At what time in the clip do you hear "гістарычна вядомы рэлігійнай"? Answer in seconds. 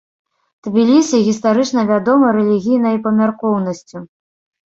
1.27-2.95